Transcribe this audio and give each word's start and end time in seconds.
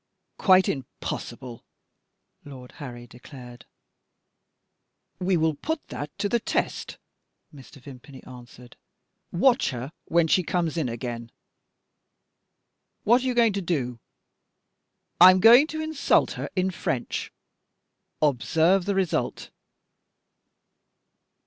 "Quite 0.39 0.67
impossible," 0.67 1.63
Lord 2.43 2.71
Harry 2.81 3.05
declared. 3.05 3.67
"We 5.19 5.37
will 5.37 5.53
put 5.53 5.89
that 5.89 6.09
to 6.17 6.27
the 6.27 6.39
test," 6.39 6.97
Mr. 7.53 7.75
Vimpany 7.79 8.23
answered. 8.23 8.77
"Watch 9.31 9.69
her 9.69 9.91
when 10.05 10.27
she 10.27 10.41
comes 10.41 10.75
in 10.75 10.89
again." 10.89 11.31
"What 13.03 13.21
are 13.21 13.27
you 13.27 13.35
going 13.35 13.53
to 13.53 13.61
do." 13.61 13.99
"I 15.19 15.29
am 15.29 15.39
going 15.39 15.67
to 15.67 15.81
insult 15.81 16.31
her 16.31 16.49
in 16.55 16.71
French. 16.71 17.31
Observe 18.23 18.85
the 18.85 18.95
result." 18.95 19.51